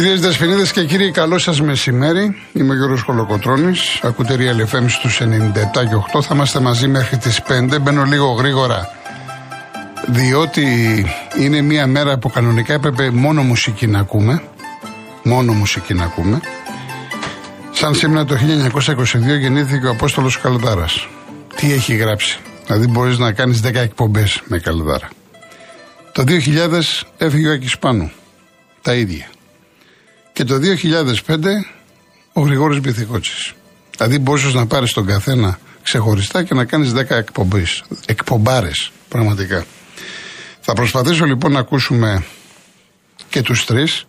Κυρίες 0.00 0.20
Δεσποινίδε 0.20 0.66
και 0.72 0.84
κύριοι, 0.84 1.10
καλό 1.10 1.38
σας 1.38 1.60
μεσημέρι. 1.60 2.36
Είμαι 2.52 2.72
ο 2.72 2.76
Γιώργος 2.76 3.02
Κολοκοτρόνη. 3.02 3.72
Ακούτε 4.02 4.36
Real 4.38 4.74
FM 4.74 4.84
στους 4.88 5.20
97 5.20 5.24
και 5.88 5.94
8. 5.94 6.22
Θα 6.22 6.34
είμαστε 6.34 6.60
μαζί 6.60 6.88
μέχρι 6.88 7.16
τις 7.16 7.42
5. 7.42 7.78
Μπαίνω 7.80 8.04
λίγο 8.04 8.26
γρήγορα, 8.26 8.88
διότι 10.06 10.66
είναι 11.38 11.60
μια 11.60 11.86
μέρα 11.86 12.18
που 12.18 12.30
κανονικά 12.30 12.72
έπρεπε 12.72 13.10
μόνο 13.10 13.42
μουσική 13.42 13.86
να 13.86 13.98
ακούμε. 13.98 14.42
Μόνο 15.22 15.52
μουσική 15.52 15.94
να 15.94 16.04
ακούμε. 16.04 16.40
Σαν 17.72 17.94
σήμερα 17.94 18.24
το 18.24 18.34
1922 18.34 19.38
γεννήθηκε 19.40 19.86
ο 19.86 19.90
Απόστολος 19.90 20.40
Καλδάρας. 20.40 21.08
Τι 21.56 21.72
έχει 21.72 21.94
γράψει; 21.94 22.38
Δηλαδή 22.66 22.86
μπορείς 22.86 23.18
να 23.18 23.32
κάνεις 23.32 23.60
10 23.60 23.74
εκπομπές 23.74 24.40
με 24.44 24.58
Καλδάρα. 24.58 25.08
Το 26.12 26.24
2000 26.26 27.06
έφυγε 27.18 27.48
ο 27.48 27.52
Άκης 27.52 27.78
Πάνου. 27.78 28.10
Τα 28.82 28.94
ίδια. 28.94 29.26
Και 30.38 30.44
το 30.44 30.58
2005 31.26 31.38
ο 32.32 32.40
Γρηγόρης 32.40 32.80
Μπιθικότσης. 32.80 33.52
Δηλαδή 33.96 34.18
μπορούσες 34.18 34.54
να 34.54 34.66
πάρεις 34.66 34.92
τον 34.92 35.06
καθένα 35.06 35.58
ξεχωριστά 35.82 36.42
και 36.42 36.54
να 36.54 36.64
κάνεις 36.64 36.92
10 36.92 37.10
εκπομπές, 37.10 37.84
εκπομπάρες 38.06 38.90
πραγματικά. 39.08 39.64
Θα 40.60 40.72
προσπαθήσω 40.72 41.24
λοιπόν 41.24 41.52
να 41.52 41.58
ακούσουμε 41.58 42.24
και 43.28 43.42
τους 43.42 43.64
τρεις. 43.64 44.04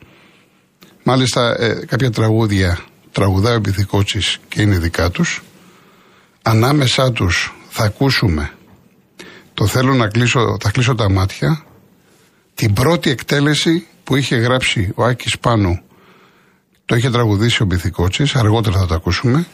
Μάλιστα 1.04 1.56
ε, 1.60 1.86
κάποια 1.86 2.12
τραγούδια 2.12 2.80
τραγουδάει 3.12 3.56
ο 3.56 3.60
Μπιθικότσης 3.60 4.38
και 4.48 4.62
είναι 4.62 4.78
δικά 4.78 5.10
τους. 5.10 5.42
Ανάμεσά 6.42 7.12
τους 7.12 7.54
θα 7.70 7.84
ακούσουμε 7.84 8.52
το 9.54 9.68
θέλω 9.68 9.94
να 9.94 10.08
κλείσω, 10.08 10.58
θα 10.60 10.72
κλείσω 10.72 10.96
τα 10.96 11.10
μάτια 11.10 11.66
την 12.56 12.74
πρώτη 12.74 13.10
εκτέλεση 13.10 13.88
που 14.04 14.16
είχε 14.16 14.36
γράψει 14.36 14.92
ο 14.96 15.04
Άκης 15.04 15.40
Πάνου 15.40 15.84
το 16.90 16.96
είχε 16.96 17.10
τραγουδήσει 17.10 17.62
ο 17.62 17.66
Μπιθικότσι, 17.66 18.24
αργότερα 18.34 18.78
θα 18.78 18.86
το 18.86 18.94
ακούσουμε. 18.94 19.46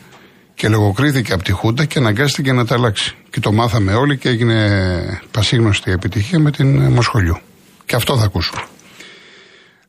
Και 0.53 0.67
λογοκρίθηκε 0.67 1.33
από 1.33 1.43
τη 1.43 1.51
Χούντα 1.51 1.85
και 1.85 1.99
αναγκάστηκε 1.99 2.51
να 2.51 2.65
τα 2.65 2.75
αλλάξει. 2.75 3.15
Και 3.29 3.39
το 3.39 3.51
μάθαμε 3.51 3.93
όλοι 3.93 4.17
και 4.17 4.29
έγινε 4.29 5.21
πασίγνωστη 5.31 5.91
επιτυχία 5.91 6.39
με 6.39 6.51
την 6.51 6.81
Μοσχολιού. 6.81 7.37
Και 7.85 7.95
αυτό 7.95 8.17
θα 8.17 8.23
ακούσουμε. 8.23 8.61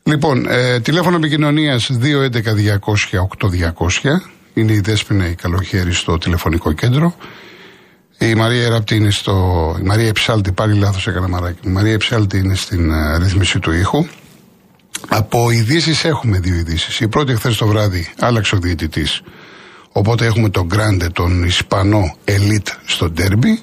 Λοιπόν, 0.02 0.46
ε, 0.48 0.80
τηλέφωνο 0.80 1.16
επικοινωνίας 1.16 1.90
211-200-8200. 1.90 4.22
Είναι 4.54 4.72
η 4.72 4.80
Δέσποινα 4.80 5.28
η 5.28 5.34
Καλοχέρη 5.34 5.92
στο 5.92 6.18
τηλεφωνικό 6.18 6.72
κέντρο. 6.72 7.14
Η 8.18 8.34
Μαρία 8.34 8.64
Εραπτή 8.64 8.96
είναι 8.96 9.10
στο. 9.10 9.76
Η 9.80 9.82
Μαρία 9.82 10.08
Εψάλτη, 10.08 10.52
πάλι 10.52 10.78
λάθος 10.78 11.06
έκανα 11.06 11.28
μαράκι. 11.28 11.68
Η 11.68 11.70
Μαρία 11.70 11.92
Εψάλτη 11.92 12.38
είναι 12.38 12.54
στην 12.54 12.90
uh, 12.90 13.18
ρύθμιση 13.18 13.58
του 13.58 13.72
ήχου. 13.72 14.06
Από 15.08 15.50
ειδήσεις 15.50 16.04
έχουμε 16.04 16.38
δύο 16.38 16.54
ειδήσεις. 16.54 17.00
Η 17.00 17.08
πρώτη 17.08 17.34
χθες 17.34 17.56
το 17.56 17.66
βράδυ 17.66 18.12
άλλαξε 18.18 18.54
ο 18.54 18.58
διαιτητής. 18.58 19.22
Οπότε 19.92 20.26
έχουμε 20.26 20.48
τον 20.48 20.66
Γκράντε, 20.66 21.08
τον 21.08 21.44
Ισπανό 21.44 22.16
Ελίτ 22.24 22.68
στο 22.84 23.10
ντέρμπι. 23.10 23.62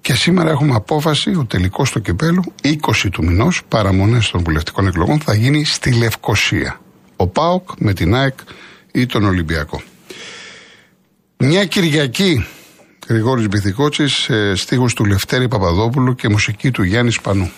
Και 0.00 0.14
σήμερα 0.14 0.50
έχουμε 0.50 0.74
απόφαση, 0.74 1.30
ο 1.30 1.44
τελικός 1.44 1.90
του 1.90 2.00
κυπέλου, 2.00 2.42
20 2.62 3.10
του 3.12 3.24
μηνός, 3.24 3.62
παραμονές 3.68 4.30
των 4.30 4.42
βουλευτικών 4.42 4.86
εκλογών, 4.86 5.20
θα 5.20 5.34
γίνει 5.34 5.64
στη 5.64 5.92
Λευκοσία. 5.92 6.80
Ο 7.16 7.26
ΠΑΟΚ 7.26 7.68
με 7.78 7.92
την 7.92 8.14
ΑΕΚ 8.14 8.38
ή 8.92 9.06
τον 9.06 9.24
Ολυμπιακό. 9.24 9.82
Μια 11.36 11.64
Κυριακή, 11.64 12.46
Γρηγόρης 13.08 13.48
Μπιθικότσης, 13.48 14.28
ε, 14.28 14.52
στίχους 14.54 14.94
του 14.94 15.04
Λευτέρη 15.04 15.48
Παπαδόπουλου 15.48 16.14
και 16.14 16.28
μουσική 16.28 16.70
του 16.70 16.82
Γιάννη 16.82 17.10
Σπανού. 17.10 17.50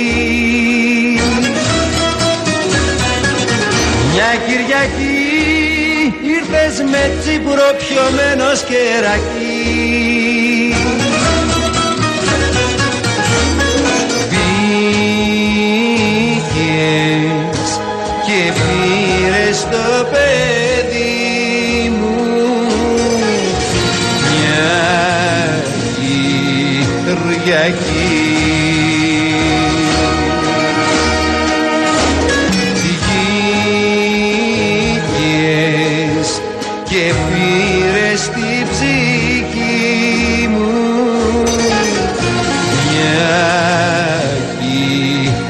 Μια 4.12 4.30
Κυριακή 4.46 6.14
ήρθες 6.22 6.90
με 6.90 7.10
τσίπουρο 7.20 7.68
πιωμένος 7.78 8.58
σκερακί 8.58 9.54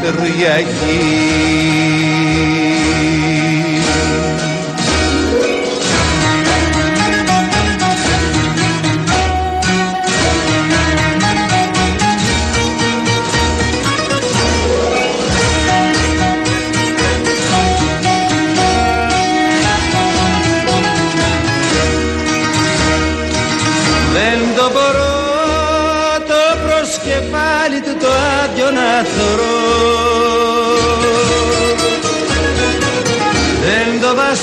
الرياكين 0.08 1.63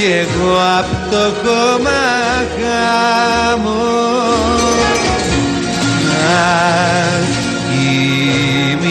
κι 0.00 0.06
εγώ 0.06 0.52
απ' 0.78 0.94
το 1.10 1.24
χάμω 2.56 3.84
να 6.06 6.40
κοιμηθώ. 7.68 8.90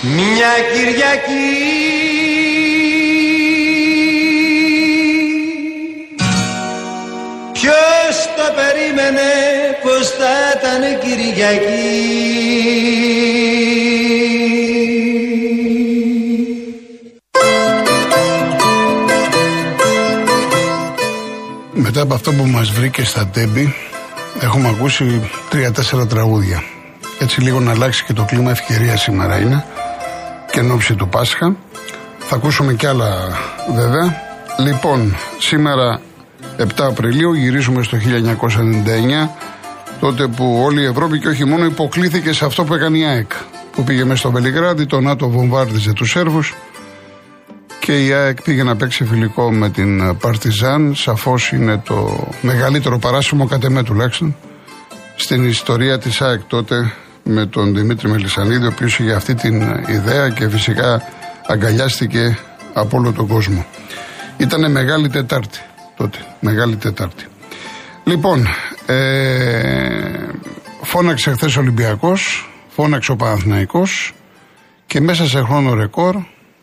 Μια 0.00 0.54
Κυριακή. 0.72 1.56
Ποιος 7.52 8.16
το 8.36 8.46
περίμενε 8.56 9.32
πως 9.82 10.08
θα 10.08 10.34
ήταν 10.56 10.82
Κυριακή; 11.00 12.47
Μετά 21.98 22.10
από 22.10 22.18
αυτό 22.18 22.42
που 22.42 22.50
μας 22.50 22.70
βρήκε 22.70 23.04
στα 23.04 23.26
τέμπη 23.26 23.74
έχουμε 24.40 24.68
ακούσει 24.68 25.30
τρία-τέσσερα 25.50 26.06
τραγούδια. 26.06 26.62
Έτσι 27.18 27.40
λίγο 27.40 27.60
να 27.60 27.70
αλλάξει 27.70 28.04
και 28.04 28.12
το 28.12 28.24
κλίμα 28.24 28.50
ευκαιρία 28.50 28.96
σήμερα 28.96 29.40
είναι 29.40 29.64
και 30.52 30.60
εν 30.60 30.96
του 30.96 31.08
Πάσχα. 31.08 31.56
Θα 32.18 32.36
ακούσουμε 32.36 32.74
κι 32.74 32.86
άλλα 32.86 33.38
βέβαια. 33.74 34.22
Λοιπόν, 34.58 35.16
σήμερα 35.38 36.00
7 36.58 36.64
Απριλίου 36.76 37.32
γυρίζουμε 37.32 37.82
στο 37.82 37.96
1999 37.96 39.28
τότε 40.00 40.26
που 40.26 40.62
όλη 40.64 40.80
η 40.80 40.86
Ευρώπη 40.86 41.18
και 41.18 41.28
όχι 41.28 41.44
μόνο 41.44 41.64
υποκλήθηκε 41.64 42.32
σε 42.32 42.44
αυτό 42.44 42.64
που 42.64 42.74
έκανε 42.74 42.98
η 42.98 43.04
ΑΕΚ 43.04 43.32
που 43.72 43.84
πήγε 43.84 44.04
μέσα 44.04 44.18
στο 44.18 44.30
Βελιγράδι, 44.30 44.86
το 44.86 45.00
ΝΑΤΟ 45.00 45.28
βομβάρδιζε 45.28 45.92
τους 45.92 46.10
Σέρβους 46.10 46.54
και 47.88 48.04
η 48.04 48.12
ΑΕΚ 48.12 48.42
πήγε 48.42 48.62
να 48.62 48.76
παίξει 48.76 49.04
φιλικό 49.04 49.52
με 49.52 49.70
την 49.70 50.18
Παρτιζάν. 50.18 50.94
Σαφώς 50.94 51.52
είναι 51.52 51.78
το 51.78 52.28
μεγαλύτερο 52.42 52.98
παράσημο 52.98 53.46
κατ' 53.46 53.64
εμέ 53.64 53.82
τουλάχιστον 53.82 54.36
στην 55.16 55.44
ιστορία 55.44 55.98
της 55.98 56.20
ΑΕΚ 56.20 56.40
τότε 56.46 56.92
με 57.22 57.46
τον 57.46 57.74
Δημήτρη 57.74 58.08
Μελισανίδη, 58.08 58.64
ο 58.64 58.68
οποίος 58.68 58.98
είχε 58.98 59.12
αυτή 59.12 59.34
την 59.34 59.60
ιδέα 59.86 60.28
και 60.28 60.48
φυσικά 60.48 61.02
αγκαλιάστηκε 61.46 62.38
από 62.72 62.96
όλο 62.98 63.12
τον 63.12 63.26
κόσμο. 63.26 63.66
Ήταν 64.36 64.70
μεγάλη 64.70 65.08
Τετάρτη 65.08 65.58
τότε. 65.96 66.18
Μεγάλη 66.40 66.76
Τετάρτη. 66.76 67.24
Λοιπόν, 68.04 68.46
ε, 68.86 68.96
φώναξε 70.82 71.30
χθες 71.30 71.56
ο 71.56 71.60
Ολυμπιακός, 71.60 72.50
φώναξε 72.68 73.12
ο 73.12 73.16
Παναθηναϊκός 73.16 74.14
και 74.86 75.00
μέσα 75.00 75.26
σε 75.26 75.42
χρόνο 75.42 75.74
ρεκόρ 75.74 76.16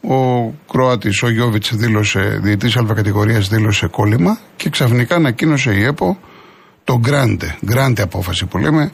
ο 0.08 0.54
Κροάτης, 0.72 1.24
ο 1.24 1.30
Γιώβιτς, 1.30 1.76
δήλωσε, 1.76 2.40
διετή 2.42 2.68
Α 2.68 2.94
κατηγορίας, 2.96 3.50
δήλωσε 3.50 3.88
κόλλημα 3.88 4.38
και 4.56 4.70
ξαφνικά 4.70 5.16
ανακοίνωσε 5.16 5.72
η 5.72 5.84
ΕΠΟ 5.84 6.18
το 6.84 7.00
γκράντε, 7.00 7.56
γκράντε 7.66 8.02
απόφαση 8.02 8.46
που 8.46 8.58
λέμε. 8.58 8.92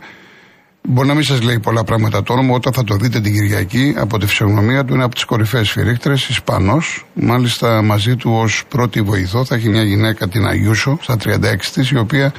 Μπορεί 0.84 1.08
να 1.08 1.14
μην 1.14 1.24
σας 1.24 1.42
λέει 1.42 1.60
πολλά 1.60 1.84
πράγματα 1.84 2.24
το 2.24 2.34
όνομα, 2.34 2.56
όταν 2.56 2.74
θα 2.74 2.84
το 2.84 2.96
δείτε 2.96 3.20
την 3.20 3.34
Κυριακή 3.34 3.94
από 3.98 4.18
τη 4.18 4.26
φυσιογνωμία 4.26 4.86
του, 4.86 4.94
είναι 4.94 5.04
από 5.04 5.14
τις 5.14 5.24
κορυφαίες 5.24 5.72
φυρίκτρε, 5.72 6.14
Ισπανός. 6.14 7.06
Μάλιστα 7.14 7.82
μαζί 7.82 8.16
του 8.16 8.32
ως 8.34 8.64
πρώτη 8.68 9.02
βοηθό 9.02 9.46
θα 9.46 9.56
έχει 9.56 9.70
μια 9.70 9.84
γυναίκα, 9.84 10.28
την 10.28 10.48
Αγιούσο, 10.48 10.98
στα 11.02 11.18
36 11.18 11.72
της, 11.74 11.90
η 11.90 11.98
οποία 11.98 12.34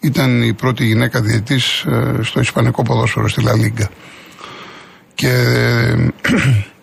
ήταν 0.00 0.42
η 0.42 0.52
πρώτη 0.52 0.84
γυναίκα 0.84 1.20
διετή 1.20 1.54
ε, 1.54 2.22
στο 2.22 2.40
Ισπανικό 2.40 2.82
ποδόσφαιρο, 2.82 3.28
στη 3.28 3.42
Λα 3.42 3.52
Και 5.14 5.28
ε, 5.28 6.08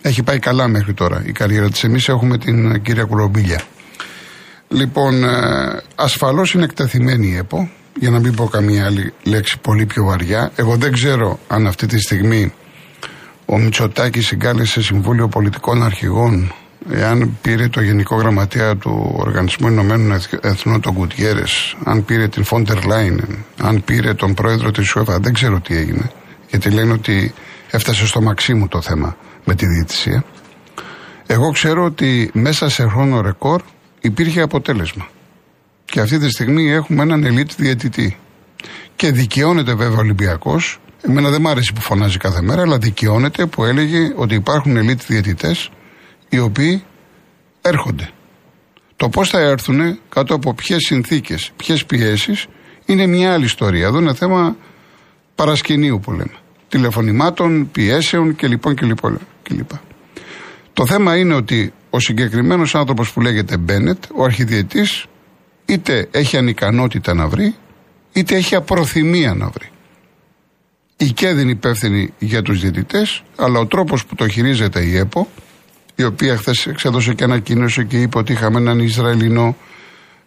έχει 0.06 0.24
πάει 0.24 0.40
καλά 0.40 0.68
μέχρι 0.68 0.94
τώρα 0.94 1.24
η 1.26 1.32
καριέρα 1.32 1.70
της. 1.70 1.84
Εμείς 1.84 2.08
έχουμε 2.10 2.38
την 2.38 2.72
ε, 2.72 2.78
κυρία 2.78 3.04
Κουρομπίλια. 3.04 3.62
Λοιπόν, 4.68 5.24
ε, 5.24 5.82
ασφαλώς 5.96 6.54
είναι 6.54 6.64
εκτεθειμένη 6.64 7.28
η 7.28 7.36
ΕΠΟ, 7.36 7.70
για 8.00 8.10
να 8.10 8.20
μην 8.20 8.36
πω 8.36 8.46
καμία 8.46 8.86
άλλη 8.86 9.14
λέξη 9.24 9.60
πολύ 9.60 9.86
πιο 9.86 10.04
βαριά. 10.04 10.52
Εγώ 10.56 10.76
δεν 10.76 10.92
ξέρω 10.92 11.40
αν 11.48 11.68
αυτή 11.68 11.86
τη 11.86 12.00
στιγμή 12.00 12.54
ο 13.46 13.58
Μητσοτάκης 13.58 14.28
συγκάλεσε 14.28 14.82
Συμβούλιο 14.82 15.28
Πολιτικών 15.28 15.84
Αρχηγών, 15.84 16.54
εάν 16.92 17.38
πήρε 17.42 17.68
το 17.68 17.82
Γενικό 17.82 18.16
Γραμματέα 18.16 18.76
του 18.78 19.14
Οργανισμού 19.18 19.68
Ηνωμένων 19.68 20.20
Εθνών, 20.42 20.82
τον 20.82 20.94
Κουτιέρες, 20.94 21.76
αν 21.84 22.06
πήρε 22.06 22.28
την 22.28 22.44
Φόντερ 22.44 22.86
Λάινεν, 22.86 23.46
αν 23.62 23.84
πήρε 23.84 24.14
τον 24.14 24.34
πρόεδρο 24.34 24.72
της 24.72 24.96
ΟΕΦΑ, 24.96 25.20
δεν 25.20 25.34
ξέρω 25.34 25.60
τι 25.60 25.76
έγινε. 25.76 26.12
Γιατί 26.50 26.70
λένε 26.70 26.92
ότι 26.92 27.34
έφτασε 27.72 28.08
στο 28.08 28.22
Μαξίμου 28.22 28.68
το 28.68 28.82
θέμα 28.82 29.18
με 29.46 29.56
τη 29.56 29.66
διαιτησία. 29.66 30.24
Εγώ 31.28 31.52
ξέρω 31.52 31.84
ότι 31.84 32.32
μέσα 32.34 32.70
σε 32.70 32.88
χρόνο 32.88 33.22
ρεκόρ 33.22 33.62
υπήρχε 34.02 34.42
αποτέλεσμα. 34.42 35.08
Και 35.86 36.00
αυτή 36.00 36.20
τη 36.20 36.30
στιγμή 36.30 36.72
έχουμε 36.72 37.02
έναν 37.02 37.24
ελίτ 37.24 37.52
διαιτητή. 37.58 38.18
Και 38.96 39.12
δικαιώνεται 39.12 39.74
βέβαια 39.74 39.98
ο 39.98 40.00
Ολυμπιακός. 40.00 40.80
Εμένα 41.02 41.30
δεν 41.30 41.42
μ' 41.42 41.48
άρεσε 41.48 41.72
που 41.74 41.82
φωνάζει 41.82 42.18
κάθε 42.18 42.42
μέρα, 42.42 42.62
αλλά 42.62 42.78
δικαιώνεται 42.78 43.46
που 43.46 43.64
έλεγε 43.64 44.14
ότι 44.16 44.36
υπάρχουν 44.36 44.78
ελίτ 44.78 45.02
διαιτητές 45.08 45.70
οι 46.30 46.40
οποίοι 46.40 46.84
έρχονται. 47.62 48.10
Το 48.96 49.10
πώς 49.10 49.30
θα 49.30 49.40
έρθουν, 49.40 50.00
κάτω 50.10 50.34
από 50.36 50.54
ποιες 50.54 50.84
συνθήκες, 50.86 51.52
ποιες 51.56 51.86
πιέσεις, 51.86 52.48
είναι 52.86 53.06
μια 53.06 53.34
άλλη 53.34 53.46
ιστορία. 53.46 53.86
Εδώ 53.86 54.00
είναι 54.00 54.14
θέμα 54.14 54.56
παρασκηνίου 55.36 56.00
που 56.00 56.12
λέμε. 56.12 56.36
Τηλεφωνημάτων, 56.70 57.72
πιέσεων 57.72 58.36
κλπ. 58.36 58.74
κλπ. 58.74 59.06
Το 60.74 60.86
θέμα 60.86 61.18
είναι 61.18 61.34
ότι 61.34 61.74
ο 61.90 62.00
συγκεκριμένος 62.00 62.76
άνθρωπος 62.76 63.12
που 63.12 63.22
λέγεται 63.22 63.58
Μπένετ, 63.58 64.04
ο 64.16 64.24
αρχιδιετής, 64.24 65.06
είτε 65.66 66.08
έχει 66.12 66.38
ανικανότητα 66.38 67.14
να 67.14 67.28
βρει, 67.28 67.56
είτε 68.14 68.36
έχει 68.36 68.56
απροθυμία 68.56 69.34
να 69.34 69.50
βρει. 69.50 69.70
Η 70.98 71.12
ΚΕΔ 71.12 71.40
είναι 71.40 71.52
υπεύθυνη 71.52 72.14
για 72.20 72.42
τους 72.42 72.62
διαιτητές, 72.62 73.24
αλλά 73.36 73.60
ο 73.60 73.66
τρόπος 73.66 74.06
που 74.06 74.16
το 74.16 74.28
χειρίζεται 74.28 74.82
η 74.82 74.98
ΕΠΟ, 74.98 75.28
η 75.96 76.04
οποία 76.04 76.38
χθες 76.38 76.68
εξέδωσε 76.68 77.14
και 77.14 77.24
ανακοίνωσε 77.24 77.84
και 77.84 78.02
είπε 78.02 78.18
ότι 78.18 78.32
είχαμε 78.32 78.60
έναν 78.60 78.80
Ισραηλινό, 78.80 79.56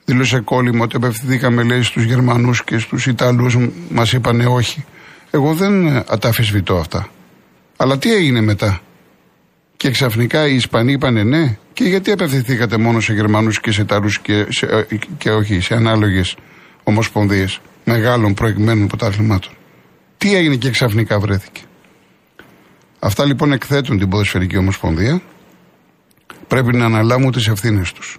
δήλωσε 0.05 0.41
κόλλημα 0.41 0.85
ότι 0.85 0.97
απευθυνθήκαμε 0.97 1.63
λέει 1.63 1.83
στους 1.83 2.05
Γερμανούς 2.05 2.65
και 2.65 2.79
στους 2.79 3.07
Ιταλούς, 3.07 3.57
μας 3.91 4.13
είπανε 4.13 4.47
όχι. 4.47 4.85
Εγώ 5.31 5.55
δεν 5.55 6.05
τα 6.21 6.33
αυτά. 6.79 7.09
Αλλά 7.77 7.99
τι 7.99 8.15
έγινε 8.15 8.41
μετά; 8.41 8.81
Και 9.77 9.91
ξαφνικά 9.91 10.49
οι 10.49 10.55
Ισπανοί 10.55 10.93
είπανε 10.93 11.23
ναι. 11.23 11.59
Και 11.73 11.85
γιατί 11.85 12.11
απευθυνθήκατε 12.11 12.77
μόνο 12.77 13.01
σε 13.01 13.13
Γερμανούς 13.13 13.61
και 13.61 13.73
σε 13.73 13.81
Ιταλούς 13.83 14.19
και, 14.19 14.47
σε, 14.49 14.87
και 15.19 15.31
όχι 15.31 15.61
σε 15.61 15.75
ανάλογες 15.75 16.37
ομοσπονδίες 16.83 17.61
μεγάλων 17.85 18.35
προηγμένων 18.35 18.87
πρωταθλημάτων; 18.87 19.53
Τι 20.19 20.35
έγινε 20.35 20.57
και 20.57 20.71
ξαφνικά 20.71 21.19
βρέθηκε; 21.21 21.61
Αυτά 22.99 23.25
λοιπόν 23.25 23.53
εκθέτουν 23.53 23.99
την 23.99 24.09
Ποδοσφαιρική 24.09 24.57
Ομοσπονδία. 24.57 25.23
Πρέπει 26.49 26.77
να 26.77 26.85
αναλάβουν 26.85 27.33
τις 27.33 27.49
ευθύνες 27.49 27.93
τους. 27.93 28.19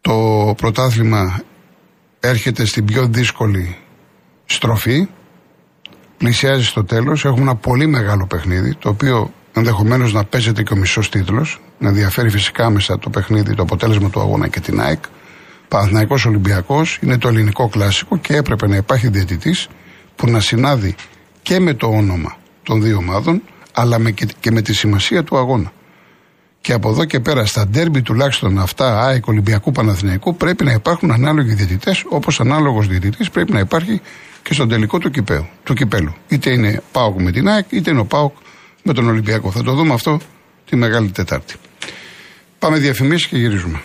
Το 0.00 0.54
πρωτάθλημα 0.56 1.40
έρχεται 2.20 2.64
στην 2.64 2.84
πιο 2.84 3.06
δύσκολη 3.06 3.78
στροφή. 4.44 5.08
Πλησιάζει 6.16 6.64
στο 6.64 6.84
τέλος. 6.84 7.24
Έχουμε 7.24 7.42
ένα 7.42 7.54
πολύ 7.54 7.86
μεγάλο 7.86 8.26
παιχνίδι, 8.26 8.74
το 8.74 8.88
οποίο 8.88 9.32
ενδεχομένως 9.54 10.12
να 10.12 10.24
παίζεται 10.24 10.62
και 10.62 10.72
ο 10.72 10.76
μισός 10.76 11.08
τίτλος, 11.08 11.60
να 11.78 11.90
διαφέρει 11.90 12.30
φυσικά 12.30 12.70
μέσα 12.70 12.98
το 12.98 13.10
παιχνίδι, 13.10 13.54
το 13.54 13.62
αποτέλεσμα 13.62 14.10
του 14.10 14.20
αγώνα 14.20 14.48
και 14.48 14.60
την 14.60 14.80
ΑΕΚ. 14.80 15.04
Παναθυναϊκό 15.68 16.16
Ολυμπιακός 16.26 16.98
είναι 17.02 17.18
το 17.18 17.28
ελληνικό 17.28 17.68
κλασικό 17.68 18.16
και 18.16 18.36
έπρεπε 18.36 18.66
να 18.66 18.76
υπάρχει 18.76 19.08
διαιτητής 19.08 19.68
που 20.16 20.30
να 20.30 20.40
συνάδει 20.40 20.94
και 21.42 21.60
με 21.60 21.74
το 21.74 21.86
όνομα 21.86 22.36
των 22.62 22.82
δύο 22.82 22.96
ομάδων, 22.96 23.42
αλλά 23.72 23.98
με 23.98 24.10
και, 24.10 24.50
με 24.50 24.62
τη 24.62 24.74
σημασία 24.74 25.24
του 25.24 25.38
αγώνα. 25.38 25.72
Και 26.60 26.72
από 26.72 26.90
εδώ 26.90 27.04
και 27.04 27.20
πέρα, 27.20 27.46
στα 27.46 27.66
ντέρμπι 27.66 28.02
τουλάχιστον 28.02 28.58
αυτά, 28.58 29.00
ΑΕΚ 29.00 29.26
Ολυμπιακού 29.26 29.72
Παναθηναϊκού, 29.72 30.36
πρέπει 30.36 30.64
να 30.64 30.72
υπάρχουν 30.72 31.10
ανάλογοι 31.10 31.54
διαιτητές, 31.54 32.04
όπως 32.08 32.40
ανάλογος 32.40 32.86
διαιτητής 32.86 33.30
πρέπει 33.30 33.52
να 33.52 33.58
υπάρχει 33.58 34.00
και 34.42 34.54
στον 34.54 34.68
τελικό 34.68 34.98
του, 34.98 35.10
κυπέου, 35.10 35.46
του 35.62 35.74
κυπέλου. 35.74 36.14
Είτε 36.28 36.50
είναι 36.50 36.82
ΠΑΟΚ 36.92 37.20
με 37.20 37.30
την 37.30 37.48
ΑΕΚ, 37.48 37.66
είτε 37.70 37.90
είναι 37.90 38.00
ο 38.00 38.04
ΠΑΟΚ 38.04 38.34
με 38.84 38.92
τον 38.92 39.08
Ολυμπιακό. 39.08 39.50
Θα 39.50 39.62
το 39.62 39.72
δούμε 39.72 39.94
αυτό 39.94 40.20
τη 40.68 40.76
Μεγάλη 40.76 41.10
Τετάρτη. 41.10 41.54
Πάμε 42.58 42.78
διαφημίσεις 42.78 43.26
και 43.26 43.36
γυρίζουμε. 43.36 43.82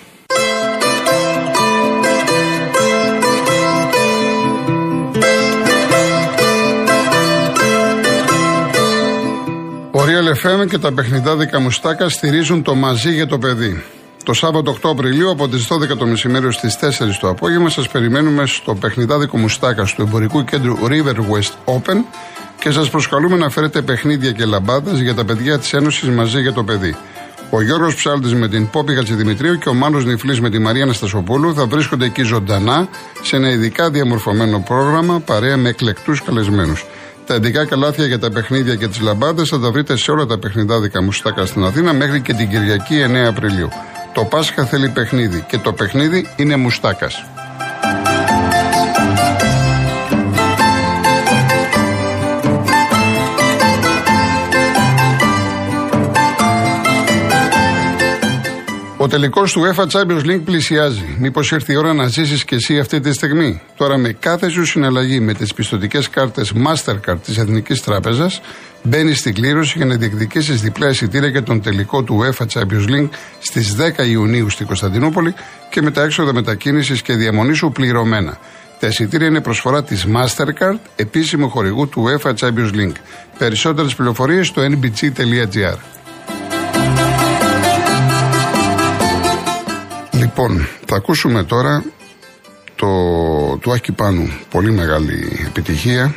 Ο 9.92 10.02
Real 10.02 10.46
FM 10.46 10.68
και 10.70 10.78
τα 10.78 10.92
παιχνιδάδικα 10.92 11.60
μουστάκα 11.60 12.10
στηρίζουν 12.10 12.64
το 12.64 12.76
μαζί 12.76 13.14
για 13.14 13.28
το 13.28 13.38
παιδί. 13.38 13.84
Το 14.24 14.34
Σάββατο 14.34 14.78
8 14.84 14.90
Απριλίου 14.90 15.30
από 15.32 15.48
τις 15.48 15.68
12 15.68 15.98
το 15.98 16.06
μεσημέρι 16.06 16.54
στις 16.54 16.78
4 16.82 17.18
το 17.20 17.30
απόγευμα 17.30 17.70
σας 17.70 17.88
περιμένουμε 17.88 18.46
στο 18.46 18.76
παιχνιδάδικο 18.76 19.38
μουστάκα 19.38 19.84
του 19.84 20.02
εμπορικού 20.02 20.44
κέντρου 20.44 20.76
River 20.76 21.16
West 21.16 21.76
Open 21.76 21.98
και 22.60 22.72
σας 22.72 22.90
προσκαλούμε 22.90 23.38
να 23.38 23.50
φέρετε 23.50 23.82
παιχνίδια 23.82 24.32
και 24.32 24.46
λαμπάδες 24.46 25.00
για 25.00 25.14
τα 25.14 25.26
παιδιά 25.26 25.60
της 25.60 25.74
Ένωσης 25.74 26.10
μαζί 26.10 26.42
για 26.42 26.54
το 26.54 26.64
παιδί. 26.64 26.96
Ο 27.50 27.62
Γιώργος 27.62 27.96
Ψάλτης 27.96 28.34
με 28.34 28.48
την 28.48 28.70
Πόπη 28.70 28.94
Χατζηδημητρίου 28.94 29.58
και 29.58 29.70
ο 29.70 29.74
Μάνος 29.74 30.06
Νιφλή 30.06 30.42
με 30.42 30.50
τη 30.50 30.60
Μαρία 30.60 30.84
Αναστασοπούλου 30.84 31.54
θα 31.54 31.66
βρίσκονται 31.66 32.06
εκεί 32.06 32.24
ζωντανά 32.24 32.88
σε 33.22 33.36
ένα 33.36 33.50
ειδικά 33.50 33.90
διαμορφωμένο 33.90 34.60
πρόγραμμα 34.60 35.20
παρέα 35.20 35.58
με 35.58 35.70
εκλεκτούς 35.70 36.22
καλεσμένους. 36.22 36.86
Τα 37.26 37.36
ειδικά 37.36 37.66
καλάθια 37.66 38.06
για 38.06 38.20
τα 38.20 38.32
παιχνίδια 38.32 38.76
και 38.76 38.88
τις 38.88 39.00
λαμπάδες 39.00 39.50
θα 39.50 39.60
τα 39.60 39.72
βρείτε 39.72 39.98
σε 39.98 40.12
όλα 40.12 40.26
τα 40.26 40.40
παιχνιδάδικα 40.40 41.04
μουστάκα 41.04 41.46
στην 41.46 41.64
Αθήνα 41.64 41.94
μέχρι 41.94 42.22
και 42.22 42.34
την 42.34 42.50
Κυριακή 42.50 42.96
9 43.08 43.28
Απριλίου. 43.28 43.70
Το 44.14 44.24
Πάσχα 44.24 44.66
θέλει 44.66 44.90
παιχνίδι 44.90 45.46
και 45.48 45.58
το 45.58 45.74
παιχνίδι 45.74 46.28
είναι 46.36 46.56
μουστάκας. 46.56 47.39
Ο 59.02 59.08
τελικός 59.08 59.52
του 59.52 59.62
UEFA 59.62 59.86
Champions 59.88 60.26
League 60.26 60.42
πλησιάζει. 60.46 61.16
Μήπως 61.20 61.52
ήρθε 61.52 61.74
η 61.74 61.76
ώρα 61.76 61.94
να 61.94 62.08
ζήσεις 62.08 62.44
και 62.44 62.56
εσύ 62.56 62.80
αυτή 62.80 63.00
τη 63.00 63.14
στιγμή; 63.14 63.62
Τώρα 63.78 63.98
με 63.98 64.12
κάθε 64.20 64.50
σου 64.50 64.66
συναλλαγή 64.66 65.20
με 65.20 65.34
τις 65.34 65.54
πιστοτικές 65.54 66.10
κάρτες 66.10 66.54
Mastercard 66.56 67.18
της 67.26 67.38
Εθνικής 67.38 67.82
Τράπεζας, 67.82 68.42
μπαίνεις 68.84 69.20
στην 69.20 69.34
κλήρωση 69.34 69.74
για 69.78 69.86
να 69.86 69.96
διεκδικήσεις 69.96 70.62
διπλά 70.62 70.90
εισιτήρια 70.90 71.30
για 71.30 71.44
τον 71.44 71.62
τελικό 71.62 72.04
του 72.04 72.20
UEFA 72.22 72.46
Champions 72.54 72.90
League 72.90 73.10
στις 73.40 73.76
10 73.76 74.08
Ιουνίου 74.08 74.50
στην 74.50 74.66
Κωνσταντινούπολη 74.66 75.34
και 75.70 75.82
με 75.82 75.92
τα 75.92 76.04
έξοδα 76.04 76.34
μετακίνησης 76.34 77.02
και 77.02 77.14
διαμονή 77.14 77.54
σου 77.54 77.72
πληρωμένα. 77.72 78.38
Τα 78.80 78.88
εισιτήρια 78.88 79.28
είναι 79.28 79.42
προσφορά 79.42 79.84
της 79.84 80.06
Mastercard, 80.08 80.78
επίσημου 80.96 81.50
χορηγού 81.50 81.90
του 81.90 82.04
UEFA 82.08 82.34
Champions 82.34 82.74
League. 82.74 82.96
Περισσότερες 83.38 83.96
πληροφορίες 83.96 84.48
στο 84.48 84.62
nbg.gr. 84.62 85.99
Λοιπόν, 90.42 90.68
θα 90.86 90.96
ακούσουμε 90.96 91.44
τώρα 91.44 91.84
το 92.76 92.88
του 93.58 93.72
Άκη 93.72 93.92
Πάνου. 93.92 94.32
Πολύ 94.50 94.72
μεγάλη 94.72 95.44
επιτυχία. 95.46 96.16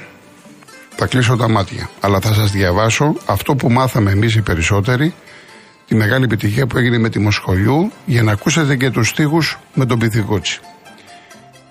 Θα 0.97 1.07
κλείσω 1.07 1.37
τα 1.37 1.49
μάτια. 1.49 1.91
Αλλά 2.01 2.21
θα 2.21 2.35
σας 2.35 2.51
διαβάσω 2.51 3.15
αυτό 3.27 3.55
που 3.55 3.71
μάθαμε 3.71 4.11
εμείς 4.11 4.35
οι 4.35 4.41
περισσότεροι, 4.41 5.15
τη 5.87 5.95
μεγάλη 5.95 6.25
επιτυχία 6.25 6.67
που 6.67 6.79
έγινε 6.79 6.99
με 6.99 7.09
τη 7.09 7.19
Μοσχολιού, 7.19 7.93
για 8.07 8.23
να 8.23 8.33
ακούσετε 8.33 8.77
και 8.77 8.91
τους 8.91 9.09
στίχους 9.09 9.59
με 9.75 9.87
τον 9.87 9.99
Πυθικότσι. 9.99 10.61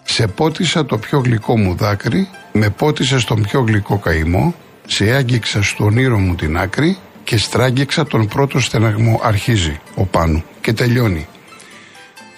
Σε 0.03 0.27
πότισα 0.27 0.86
το 0.86 0.98
πιο 0.98 1.20
γλυκό 1.20 1.58
μου 1.58 1.75
δάκρυ, 1.75 2.29
με 2.51 2.70
πότισε 2.70 3.20
στον 3.20 3.41
πιο 3.41 3.60
γλυκό 3.62 3.98
καημό, 3.98 4.55
σε 4.88 5.12
άγγιξα 5.12 5.63
στον 5.63 5.88
όνειρο 5.88 6.17
μου 6.17 6.36
την 6.36 6.58
άκρη 6.58 6.98
και 7.24 7.38
στράγγιξα 7.38 8.05
τον 8.05 8.27
πρώτο 8.27 8.60
στεναγμό. 8.60 9.20
Αρχίζει 9.24 9.79
ο 9.96 10.05
Πάνου 10.05 10.43
και 10.62 10.74
τελειώνει. 10.74 11.27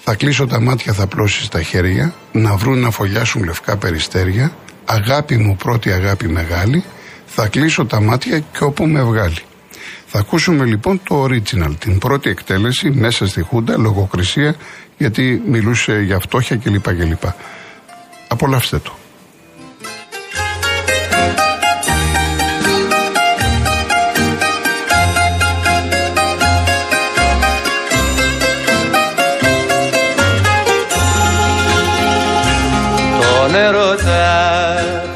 Θα 0.06 0.16
κλείσω 0.16 0.48
τα 0.48 0.60
μάτια, 0.62 0.94
θα 0.94 1.08
πλώσει 1.08 1.52
τα 1.52 1.62
χέρια, 1.62 2.14
να 2.32 2.56
βρουν 2.56 2.80
να 2.80 2.92
φωλιάσουν 2.92 3.44
λευκά 3.44 3.78
περιστέρια. 3.78 4.52
Αγάπη 4.86 5.38
μου, 5.38 5.56
πρώτη 5.56 5.92
αγάπη 5.92 6.28
μεγάλη, 6.28 6.84
θα 7.26 7.48
κλείσω 7.48 7.86
τα 7.86 8.02
μάτια 8.02 8.40
και 8.40 8.64
όπου 8.64 8.88
με 8.88 9.04
βγάλει. 9.04 9.42
Θα 10.06 10.20
ακούσουμε 10.20 10.66
λοιπόν 10.66 11.02
το 11.04 11.24
original, 11.24 11.76
την 11.80 11.98
πρώτη 11.98 12.30
εκτέλεση 12.30 12.90
μέσα 12.90 13.28
στη 13.28 13.42
Χούντα, 13.42 13.78
λογοκρισία, 13.78 14.56
γιατί 14.98 15.42
μιλούσε 15.48 16.00
για 16.00 16.20
φτώχεια 16.20 16.56
κλπ. 16.56 16.94
κλπ. 16.96 17.24
Απολαύστε 18.28 18.78
το. 18.80 18.96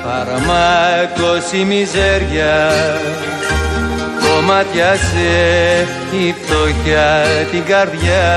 Φάρμακος 0.03 1.51
η 1.51 1.63
μιζέρια. 1.63 2.55
Κομματιάσε 4.21 5.87
η 6.11 6.35
φτωχιά 6.41 7.25
την 7.51 7.63
καρδιά. 7.65 8.27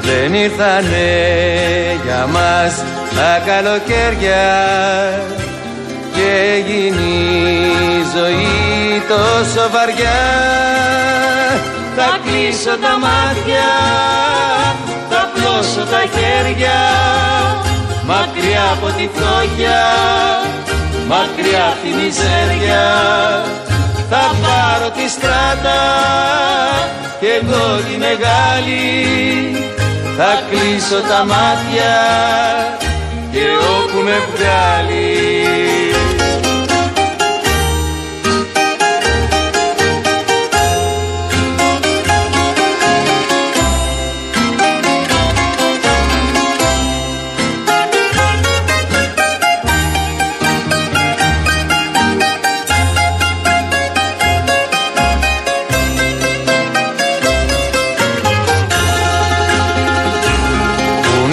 Δεν 0.00 0.34
ήρθανε 0.34 1.10
για 2.04 2.26
μας 2.26 2.82
τα 3.16 3.42
καλοκαίρια. 3.46 4.44
Και 6.14 6.28
έγινε 6.56 7.00
η 7.96 8.04
ζωή 8.16 9.02
τόσο 9.08 9.70
βαριά. 9.70 10.20
Θα 11.96 12.18
κλείσω 12.24 12.76
τα 12.78 12.98
μάτια 12.98 13.70
θα 15.12 15.30
πλώσω 15.34 15.84
τα 15.90 16.02
χέρια 16.14 16.78
μακριά 18.06 18.64
από 18.72 18.86
τη 18.86 19.08
φτώχεια, 19.14 19.82
μακριά 21.08 21.64
από 21.66 21.78
τη 21.82 21.88
μιζέρια. 21.88 22.84
Θα 24.10 24.24
πάρω 24.42 24.90
τη 24.90 25.08
στράτα 25.08 25.80
και 27.20 27.26
εγώ 27.40 27.66
τη 27.76 27.94
μεγάλη. 28.06 28.86
Θα 30.16 30.42
κλείσω 30.50 31.00
τα 31.08 31.24
μάτια 31.24 31.94
και 33.32 33.44
όπου 33.76 33.98
με 34.04 34.16
βγάλει 34.32 35.81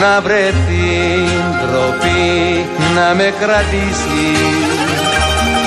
να 0.10 0.22
βρεθεί 0.22 0.90
τροπή 1.62 2.66
να 2.96 3.08
με 3.16 3.34
κρατήσει 3.40 4.28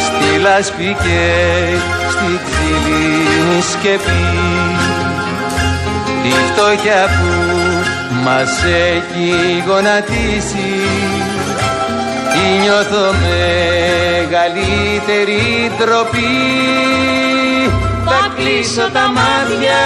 στη 0.05 0.29
λάσπη 0.41 0.97
και 1.03 1.23
στη 2.11 2.31
ξύλινη 2.45 3.61
σκεπή. 3.73 4.27
Τη 6.23 6.33
φτώχεια 6.49 7.03
που 7.17 7.31
μας 8.25 8.53
έχει 8.65 9.31
γονατίσει 9.67 10.73
τη 12.33 12.45
νιώθω 12.61 13.05
μεγαλύτερη 13.25 15.45
τροπή 15.79 16.37
θα 18.07 18.21
κλείσω 18.37 18.87
τα 18.93 19.05
μάτια 19.17 19.83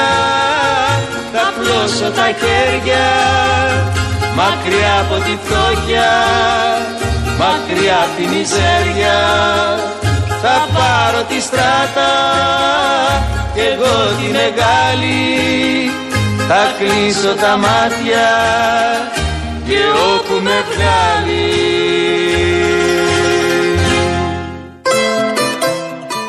θα 1.32 1.46
πλώσω 1.60 2.08
τα 2.10 2.26
χέρια 2.40 3.06
μακριά 4.38 4.94
από 5.00 5.14
τη 5.24 5.34
φτώχεια, 5.44 6.10
μακριά 7.38 7.96
από 8.04 8.12
τη 8.16 8.24
μιζέρια 8.32 9.16
θα 10.42 10.68
πάρω 10.74 11.24
τη 11.28 11.40
στράτα 11.40 12.12
και 13.54 13.60
εγώ 13.60 13.96
τη 14.18 14.26
μεγάλη. 14.38 15.90
Θα 16.48 16.74
κλείσω 16.78 17.34
τα 17.34 17.56
μάτια 17.56 18.28
και 19.66 19.78
όπου 20.14 20.42
με 20.42 20.64
βγάλει. 20.70 21.76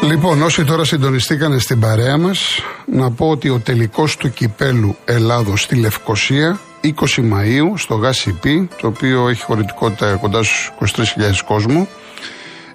Λοιπόν, 0.01 0.41
όσοι 0.41 0.63
τώρα 0.63 0.83
συντονιστήκανε 0.83 1.59
στην 1.59 1.79
παρέα 1.79 2.17
μας, 2.17 2.61
να 2.85 3.11
πω 3.11 3.29
ότι 3.29 3.49
ο 3.49 3.59
τελικός 3.59 4.17
του 4.17 4.33
κυπέλου 4.33 4.95
Ελλάδος 5.05 5.61
στη 5.61 5.75
Λευκοσία 5.75 6.59
20 6.95 7.21
Μαΐου 7.21 7.73
στο 7.75 7.95
ΓΑΣΥΠΗ, 7.95 8.69
το 8.81 8.87
οποίο 8.87 9.29
έχει 9.29 9.41
χωρητικότητα 9.41 10.15
κοντά 10.15 10.43
στους 10.43 10.71
23.000 10.79 11.43
κόσμου. 11.45 11.87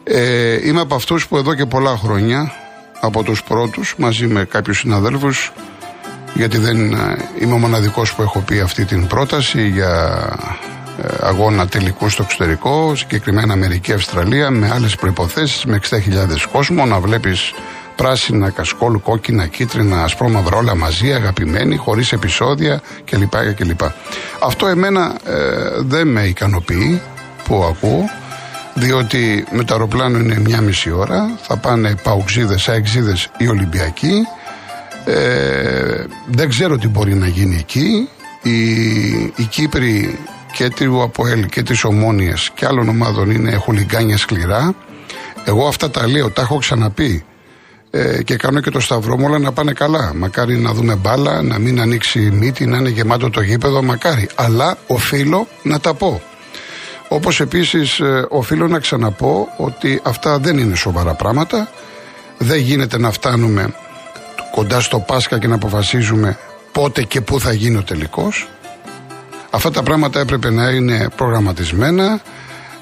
Ε, 0.04 0.68
είμαι 0.68 0.80
από 0.80 0.94
αυτούς 0.94 1.28
που 1.28 1.36
εδώ 1.36 1.54
και 1.54 1.66
πολλά 1.66 1.96
χρόνια, 1.96 2.52
από 3.00 3.22
τους 3.22 3.42
πρώτους, 3.42 3.94
μαζί 3.98 4.26
με 4.26 4.44
κάποιους 4.44 4.78
συναδέλφους, 4.78 5.52
γιατί 6.34 6.58
δεν 6.58 6.92
ε, 6.92 7.16
είμαι 7.40 7.54
ο 7.54 7.58
μοναδικός 7.58 8.14
που 8.14 8.22
έχω 8.22 8.40
πει 8.40 8.60
αυτή 8.60 8.84
την 8.84 9.06
πρόταση 9.06 9.68
για 9.68 10.18
ε, 11.02 11.06
αγώνα 11.20 11.66
τελικού 11.66 12.08
στο 12.08 12.22
εξωτερικό, 12.22 12.96
συγκεκριμένα 12.96 13.52
Αμερική, 13.52 13.92
Αυστραλία, 13.92 14.50
με 14.50 14.70
άλλες 14.74 14.96
προϋποθέσεις, 14.96 15.64
με 15.64 15.80
60.000 15.90 15.98
κόσμο, 16.52 16.86
να 16.86 17.00
βλέπεις 17.00 17.52
πράσινα, 18.02 18.50
κασκόλ, 18.50 19.00
κόκκινα, 19.00 19.46
κίτρινα, 19.46 20.02
ασπρόμαυρα 20.02 20.56
όλα 20.56 20.74
μαζί, 20.74 21.12
αγαπημένοι, 21.12 21.76
χωρίς 21.76 22.12
επεισόδια 22.12 22.82
κλπ. 23.04 23.54
κλπ. 23.54 23.80
Αυτό 24.42 24.66
εμένα 24.66 25.16
ε, 25.26 25.34
δεν 25.78 26.08
με 26.08 26.22
ικανοποιεί 26.22 27.00
που 27.44 27.64
ακούω, 27.64 28.04
διότι 28.74 29.44
με 29.50 29.64
το 29.64 29.74
αεροπλάνο 29.74 30.18
είναι 30.18 30.38
μια 30.38 30.60
μισή 30.60 30.90
ώρα, 30.90 31.38
θα 31.42 31.56
πάνε 31.56 31.94
παουξίδε, 32.02 32.58
αεξίδες 32.66 33.30
ή 33.38 33.48
Ολυμπιακοί. 33.48 34.26
Ε, 35.04 36.04
δεν 36.26 36.48
ξέρω 36.48 36.78
τι 36.78 36.88
μπορεί 36.88 37.14
να 37.14 37.26
γίνει 37.26 37.56
εκεί. 37.56 38.08
Οι, 38.42 38.62
οι 39.36 39.44
Κύπροι 39.50 40.18
και 40.52 40.68
του 40.68 41.02
ΑΠΟΕΛ 41.02 41.46
και 41.46 41.62
τη 41.62 41.80
Ομόνια 41.82 42.36
και 42.54 42.66
άλλων 42.66 42.88
ομάδων 42.88 43.30
είναι 43.30 43.56
χουλιγκάνια 43.56 44.16
σκληρά. 44.16 44.74
Εγώ 45.44 45.66
αυτά 45.66 45.90
τα 45.90 46.08
λέω, 46.08 46.30
τα 46.30 46.42
έχω 46.42 46.58
ξαναπεί 46.58 47.24
ε, 47.94 48.22
και 48.22 48.36
κάνω 48.36 48.60
και 48.60 48.70
το 48.70 48.80
σταυρό 48.80 49.18
μου 49.18 49.24
όλα 49.28 49.38
να 49.38 49.52
πάνε 49.52 49.72
καλά. 49.72 50.12
Μακάρι 50.14 50.56
να 50.56 50.72
δούμε 50.72 50.94
μπάλα, 50.94 51.42
να 51.42 51.58
μην 51.58 51.80
ανοίξει 51.80 52.18
μύτη, 52.18 52.66
να 52.66 52.76
είναι 52.76 52.88
γεμάτο 52.88 53.30
το 53.30 53.40
γήπεδο, 53.40 53.82
μακάρι. 53.82 54.28
Αλλά 54.34 54.76
οφείλω 54.86 55.46
να 55.62 55.80
τα 55.80 55.94
πω. 55.94 56.22
Όπως 57.08 57.40
επίσης 57.40 58.00
ε, 58.00 58.26
οφείλω 58.28 58.68
να 58.68 58.78
ξαναπώ 58.78 59.48
ότι 59.56 60.00
αυτά 60.02 60.38
δεν 60.38 60.58
είναι 60.58 60.74
σοβαρά 60.74 61.14
πράγματα. 61.14 61.68
Δεν 62.38 62.58
γίνεται 62.58 62.98
να 62.98 63.10
φτάνουμε 63.10 63.74
κοντά 64.54 64.80
στο 64.80 64.98
Πάσχα 64.98 65.38
και 65.38 65.46
να 65.46 65.54
αποφασίζουμε 65.54 66.38
πότε 66.72 67.02
και 67.02 67.20
πού 67.20 67.40
θα 67.40 67.52
γίνει 67.52 67.76
ο 67.76 67.82
τελικός. 67.82 68.48
Αυτά 69.50 69.70
τα 69.70 69.82
πράγματα 69.82 70.20
έπρεπε 70.20 70.50
να 70.50 70.70
είναι 70.70 71.08
προγραμματισμένα, 71.16 72.20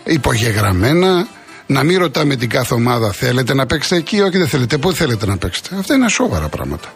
υπογεγραμμένα, 0.04 1.26
να 1.70 1.82
μην 1.82 1.98
ρωτάμε 1.98 2.36
την 2.36 2.48
κάθε 2.48 2.74
ομάδα 2.74 3.12
θέλετε 3.12 3.54
να 3.54 3.66
παίξετε 3.66 3.96
εκεί, 3.96 4.20
όχι 4.20 4.38
δεν 4.38 4.48
θέλετε, 4.48 4.78
πού 4.78 4.92
θέλετε 4.92 5.26
να 5.26 5.36
παίξετε. 5.36 5.76
Αυτά 5.78 5.94
είναι 5.94 6.08
σοβαρά 6.08 6.48
πράγματα. 6.48 6.92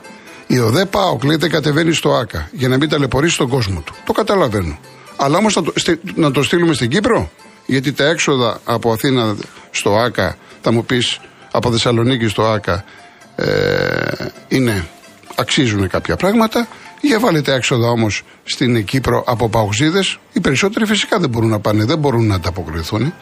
Η 0.47 0.59
ΟΔΕ 0.59 0.85
ΠΑΟΚ 0.85 1.25
λέτε 1.25 1.49
κατεβαίνει 1.49 1.93
στο 1.93 2.15
ΑΚΑ 2.15 2.49
για 2.53 2.69
να 2.69 2.77
μην 2.77 2.89
ταλαιπωρήσει 2.89 3.37
τον 3.37 3.49
κόσμο 3.49 3.81
του. 3.81 3.95
Το 4.05 4.13
καταλαβαίνω. 4.13 4.79
Αλλά 5.17 5.39
όμως 5.39 5.55
να, 5.55 5.63
το, 5.63 5.73
να 6.15 6.31
το 6.31 6.43
στείλουμε 6.43 6.75
στην 6.75 6.91
Κύπρο, 6.91 7.31
γιατί 7.67 7.93
τα 7.93 8.05
έξοδα 8.05 8.61
από 8.65 8.93
Αθήνα 8.93 9.37
στο 9.71 9.97
ΑΚΑ, 9.97 10.37
θα 10.61 10.73
μου 10.73 10.85
πεις 10.85 11.21
από 11.51 11.71
Θεσσαλονίκη 11.71 12.29
στο 12.29 12.43
ΑΚΑ, 12.43 12.85
ε, 13.37 13.47
είναι, 14.49 14.87
αξίζουν 15.35 15.89
κάποια 15.89 16.17
πράγματα; 16.17 16.69
Για 17.01 17.19
βάλετε 17.19 17.55
έξοδα 17.55 17.89
όμως 17.89 18.23
στην 18.45 18.85
Κύπρο 18.85 19.25
από 19.27 19.49
παοξίδες. 19.49 20.19
Οι 20.33 20.41
περισσότεροι 20.41 20.87
φυσικά 20.87 21.19
δεν 21.19 21.31
μπορούν 21.31 21.49
να 21.49 21.61
πάνε, 21.61 21.85
δεν 21.85 21.99
μπορούν 21.99 22.27
να 22.27 22.35
ανταποκριθούν. 22.35 23.15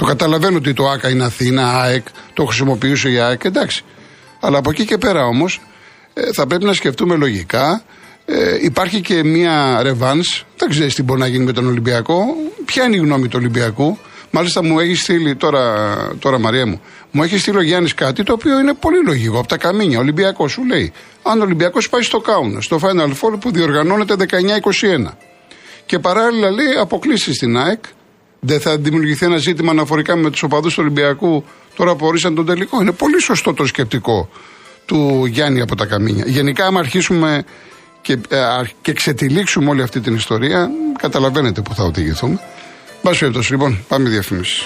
Το 0.00 0.06
καταλαβαίνω 0.06 0.56
ότι 0.56 0.72
το 0.72 0.88
ΑΚΑ 0.88 1.08
είναι 1.08 1.24
Αθήνα, 1.24 1.80
ΑΕΚ, 1.80 2.06
το 2.32 2.44
χρησιμοποιούσε 2.44 3.10
η 3.10 3.18
ΑΕΚ, 3.18 3.44
εντάξει. 3.44 3.84
Αλλά 4.40 4.58
από 4.58 4.70
εκεί 4.70 4.84
και 4.84 4.98
πέρα 4.98 5.24
όμως 5.24 5.60
ε, 6.14 6.32
θα 6.32 6.46
πρέπει 6.46 6.64
να 6.64 6.72
σκεφτούμε 6.72 7.16
λογικά. 7.16 7.82
Ε, 8.24 8.58
υπάρχει 8.60 9.00
και 9.00 9.24
μία 9.24 9.82
ρεβάν. 9.82 10.22
Δεν 10.56 10.68
ξέρεις 10.68 10.94
τι 10.94 11.02
μπορεί 11.02 11.20
να 11.20 11.26
γίνει 11.26 11.44
με 11.44 11.52
τον 11.52 11.66
Ολυμπιακό. 11.66 12.24
Ποια 12.64 12.84
είναι 12.84 12.96
η 12.96 12.98
γνώμη 12.98 13.28
του 13.28 13.36
Ολυμπιακού; 13.40 13.98
Μάλιστα 14.30 14.64
μου 14.64 14.78
έχει 14.78 14.94
στείλει 14.94 15.36
τώρα, 15.36 15.94
τώρα 16.18 16.38
Μαρία 16.38 16.66
μου, 16.66 16.80
μου 17.10 17.22
έχει 17.22 17.38
στείλει 17.38 17.56
ο 17.56 17.62
Γιάννης 17.62 17.94
κάτι 17.94 18.22
το 18.22 18.32
οποίο 18.32 18.58
είναι 18.58 18.74
πολύ 18.74 19.04
λογικό. 19.04 19.38
Από 19.38 19.48
τα 19.48 19.56
καμίνια. 19.56 19.98
Ο 19.98 20.00
Ολυμπιακός 20.00 20.52
σου 20.52 20.64
λέει, 20.64 20.92
αν 21.22 21.40
ο 21.40 21.42
Ολυμπιακός 21.42 21.88
πάει 21.88 22.02
στο 22.02 22.20
Κάουνα, 22.20 22.60
στο 22.60 22.78
Final 22.82 23.08
Four 23.08 23.40
που 23.40 23.50
διοργανώνεται 23.50 24.14
19-21. 24.18 25.16
Και 25.86 25.98
παράλληλα 25.98 26.50
λέει 26.50 26.74
αποκλείσει 26.80 27.34
στην 27.34 27.58
ΑΕΚ. 27.58 27.84
Δεν 28.40 28.60
θα 28.60 28.76
δημιουργηθεί 28.76 29.26
ένα 29.26 29.36
ζήτημα 29.36 29.70
αναφορικά 29.70 30.16
με 30.16 30.30
τους 30.30 30.42
οπαδούς 30.42 30.74
του 30.74 30.80
Ολυμπιακού 30.82 31.44
τώρα 31.74 31.94
που 31.94 32.06
ορίσαν 32.06 32.34
τον 32.34 32.46
τελικό. 32.46 32.80
Είναι 32.80 32.92
πολύ 32.92 33.20
σωστό 33.20 33.54
το 33.54 33.66
σκεπτικό 33.66 34.28
του 34.86 35.24
Γιάννη 35.26 35.60
από 35.60 35.76
τα 35.76 35.86
καμίνια. 35.86 36.24
Γενικά, 36.26 36.66
άμα 36.66 36.78
αρχίσουμε 36.78 37.44
και, 38.00 38.12
ε, 38.12 38.38
και 38.82 38.92
ξετυλίξουμε 38.92 39.70
όλη 39.70 39.82
αυτή 39.82 40.00
την 40.00 40.14
ιστορία, 40.14 40.70
καταλαβαίνετε 40.98 41.60
που 41.60 41.74
θα 41.74 41.84
οδηγηθούμε. 41.84 42.40
Μπας 43.02 43.50
λοιπόν, 43.50 43.78
πάμε 43.88 44.08
διαφήμιση. 44.08 44.64